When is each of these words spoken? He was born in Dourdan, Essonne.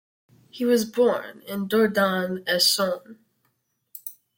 He 0.49 0.65
was 0.65 0.83
born 0.83 1.41
in 1.41 1.67
Dourdan, 1.67 2.43
Essonne. 2.47 3.19